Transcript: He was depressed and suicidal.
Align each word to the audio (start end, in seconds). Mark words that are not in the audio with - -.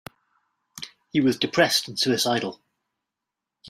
He 1.11 1.21
was 1.21 1.37
depressed 1.37 1.87
and 1.87 1.99
suicidal. 1.99 2.63